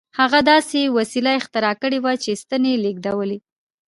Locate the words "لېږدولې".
2.83-3.37